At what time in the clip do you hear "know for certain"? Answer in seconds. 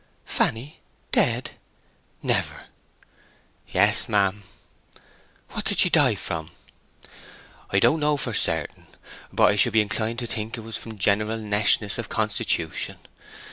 7.99-8.87